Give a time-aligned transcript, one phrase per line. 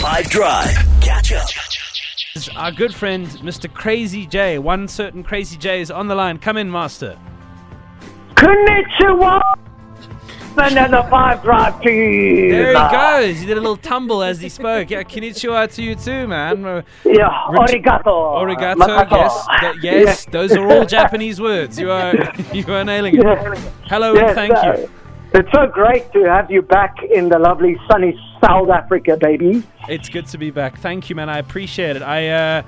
[0.00, 0.74] 5 Drive.
[1.02, 1.46] Catch up.
[2.56, 3.70] Our good friend, Mr.
[3.72, 4.58] Crazy Jay.
[4.58, 6.38] One certain Crazy Jay is on the line.
[6.38, 7.18] Come in, Master.
[8.34, 9.42] Konnichiwa!
[10.56, 12.50] Another five drive to you.
[12.50, 13.40] There he goes.
[13.40, 14.90] He did a little tumble as he spoke.
[14.90, 16.62] Yeah, konnichiwa to you too, man.
[17.04, 18.04] Yeah, Ret- arigato.
[18.06, 19.10] Origato, Makato.
[19.12, 21.78] yes, th- yes, those are all Japanese words.
[21.78, 22.14] You are,
[22.52, 23.24] you are nailing it.
[23.84, 24.90] Hello Yes, and thank uh, you.
[25.32, 29.62] It's so great to have you back in the lovely sunny South Africa, baby.
[29.88, 30.78] It's good to be back.
[30.78, 31.28] Thank you, man.
[31.28, 32.02] I appreciate it.
[32.02, 32.62] I, uh,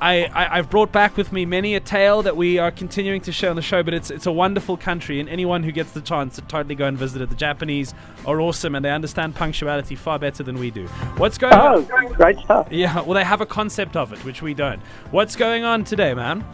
[0.00, 3.32] I, I, I've brought back with me many a tale that we are continuing to
[3.32, 6.00] share on the show, but it's it's a wonderful country, and anyone who gets the
[6.00, 7.30] chance to totally go and visit it.
[7.30, 7.94] The Japanese
[8.26, 10.86] are awesome, and they understand punctuality far better than we do.
[11.16, 12.12] What's going Oh, on?
[12.12, 12.68] great stuff.
[12.70, 14.80] Yeah, well, they have a concept of it, which we don't.
[15.10, 16.44] What's going on today, man?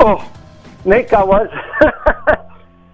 [0.00, 0.30] Oh,
[0.86, 1.48] Nick, I was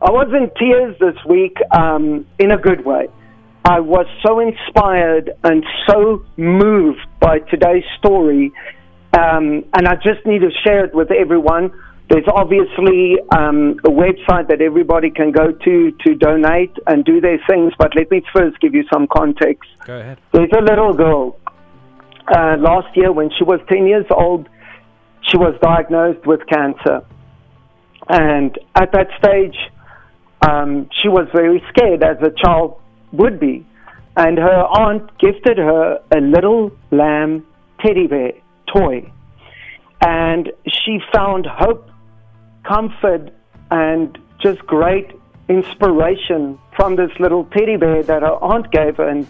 [0.05, 3.09] I was in tears this week um, in a good way.
[3.65, 8.53] I was so inspired and so moved by today's story,
[9.15, 11.73] um, and I just need to share it with everyone.
[12.11, 17.41] There's obviously um, a website that everybody can go to to donate and do their
[17.49, 19.71] things, but let me first give you some context.
[19.87, 20.19] Go ahead.
[20.33, 21.39] There's a little girl.
[22.29, 24.51] Uh, last year, when she was 10 years old,
[25.23, 27.01] she was diagnosed with cancer.
[28.07, 29.57] And at that stage,
[30.49, 32.81] um, she was very scared, as a child
[33.13, 33.67] would be.
[34.17, 37.47] And her aunt gifted her a little lamb
[37.81, 38.33] teddy bear
[38.73, 39.11] toy.
[40.01, 41.91] And she found hope,
[42.65, 43.33] comfort,
[43.71, 45.11] and just great
[45.49, 49.09] inspiration from this little teddy bear that her aunt gave her.
[49.09, 49.27] And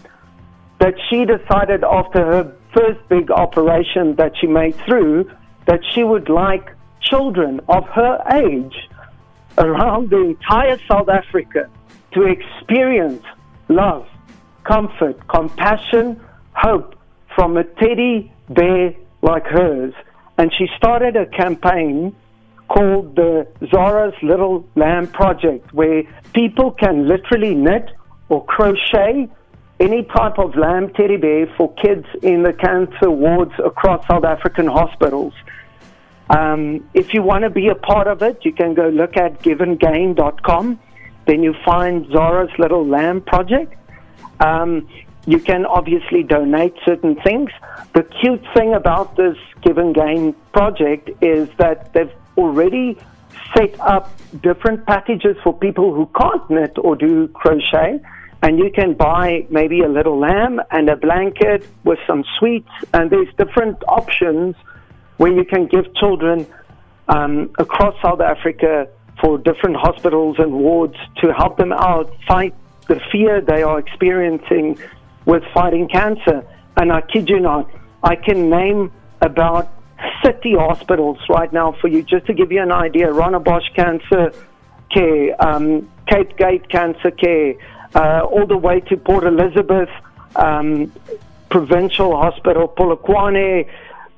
[0.79, 5.31] that she decided after her first big operation that she made through
[5.65, 6.69] that she would like
[7.01, 8.75] children of her age
[9.57, 11.69] around the entire South Africa
[12.13, 13.23] to experience
[13.69, 14.07] love,
[14.63, 16.19] comfort, compassion,
[16.53, 16.95] hope
[17.35, 19.93] from a teddy bear like hers.
[20.37, 22.15] And she started a campaign
[22.67, 27.91] called the Zara's Little Lamb Project, where people can literally knit
[28.29, 29.29] or crochet
[29.79, 34.67] any type of lamb teddy bear for kids in the cancer wards across South African
[34.67, 35.33] hospitals.
[36.29, 39.41] Um, if you want to be a part of it, you can go look at
[39.41, 40.79] givengain.com.
[41.25, 43.75] Then you find Zara's Little Lamb Project.
[44.39, 44.87] Um,
[45.25, 47.49] you can obviously donate certain things.
[47.93, 52.97] The cute thing about this GivenGain project is that they've already
[53.55, 57.99] set up different packages for people who can't knit or do crochet.
[58.43, 62.69] And you can buy maybe a little lamb and a blanket with some sweets.
[62.93, 64.55] And there's different options
[65.17, 66.47] where you can give children
[67.07, 68.87] um, across South Africa
[69.21, 72.53] for different hospitals and wards to help them out fight
[72.87, 74.77] the fear they are experiencing
[75.25, 76.45] with fighting cancer.
[76.77, 77.69] And I kid you not,
[78.03, 79.71] I can name about
[80.23, 83.07] 30 hospitals right now for you, just to give you an idea.
[83.07, 84.31] Rondebosch Cancer
[84.91, 87.55] Care, um, Cape Gate Cancer Care,
[87.95, 89.89] uh, all the way to Port Elizabeth
[90.35, 90.91] um,
[91.49, 93.69] Provincial Hospital, Polokwane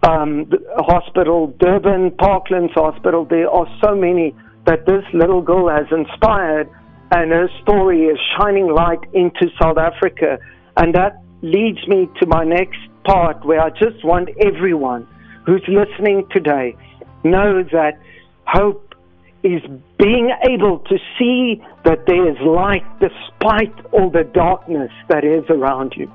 [0.03, 3.25] um, Hospital, Durban, Parklands Hospital.
[3.25, 4.35] There are so many
[4.65, 6.69] that this little girl has inspired,
[7.11, 10.37] and her story is shining light into South Africa.
[10.75, 15.07] And that leads me to my next part where I just want everyone
[15.45, 16.75] who's listening today
[17.23, 17.99] know that
[18.45, 18.95] hope
[19.43, 19.61] is
[19.97, 25.93] being able to see that there is light despite all the darkness that is around
[25.95, 26.11] you.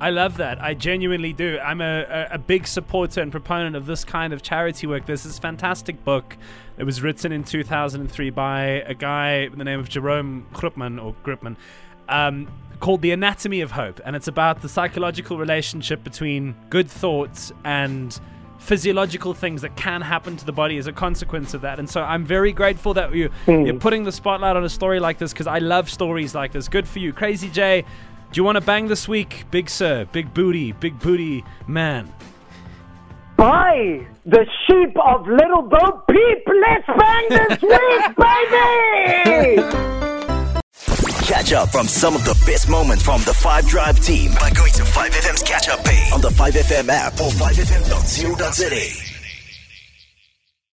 [0.00, 0.62] I love that.
[0.62, 1.58] I genuinely do.
[1.58, 5.06] I'm a, a, big supporter and proponent of this kind of charity work.
[5.06, 6.36] There's this fantastic book
[6.76, 11.14] that was written in 2003 by a guy by the name of Jerome Groopman or
[11.24, 11.56] Groopman,
[12.08, 12.48] um,
[12.78, 18.18] called The Anatomy of Hope, and it's about the psychological relationship between good thoughts and
[18.58, 21.78] physiological things that can happen to the body as a consequence of that.
[21.78, 25.18] And so I'm very grateful that you, you're putting the spotlight on a story like
[25.18, 26.68] this because I love stories like this.
[26.68, 27.12] Good for you.
[27.12, 27.84] Crazy Jay,
[28.32, 29.44] do you want to bang this week?
[29.50, 32.12] Big sir, big booty, big booty man.
[33.36, 39.62] By the sheep of Little Bo Peep, let's bang this week, baby!
[41.24, 44.72] Catch up from some of the best moments from the 5 Drive team by going
[44.72, 49.07] to 5FM's catch up page on the 5FM app or 5FM.co.za.